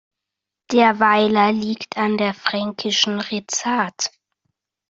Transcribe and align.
Der 0.71 0.99
Weiler 0.99 1.51
liegt 1.51 1.95
an 1.95 2.17
der 2.17 2.33
Fränkischen 2.33 3.19
Rezat. 3.19 4.09